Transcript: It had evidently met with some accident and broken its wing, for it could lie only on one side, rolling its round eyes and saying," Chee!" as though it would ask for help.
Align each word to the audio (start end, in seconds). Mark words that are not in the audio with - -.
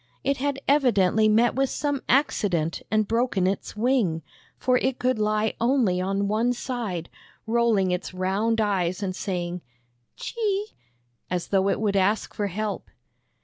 It 0.23 0.37
had 0.37 0.57
evidently 0.67 1.29
met 1.29 1.53
with 1.53 1.69
some 1.69 2.01
accident 2.09 2.81
and 2.89 3.07
broken 3.07 3.45
its 3.45 3.75
wing, 3.77 4.23
for 4.57 4.79
it 4.79 4.97
could 4.97 5.19
lie 5.19 5.53
only 5.61 6.01
on 6.01 6.27
one 6.27 6.53
side, 6.53 7.07
rolling 7.45 7.91
its 7.91 8.11
round 8.11 8.59
eyes 8.59 9.03
and 9.03 9.15
saying," 9.15 9.61
Chee!" 10.15 10.69
as 11.29 11.49
though 11.49 11.69
it 11.69 11.79
would 11.79 11.95
ask 11.95 12.33
for 12.33 12.47
help. 12.47 12.89